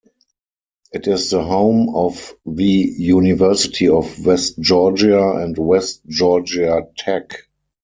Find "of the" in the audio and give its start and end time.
1.95-2.63